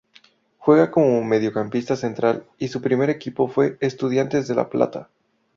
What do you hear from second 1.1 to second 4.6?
mediocampista central y su primer equipo fue Estudiantes de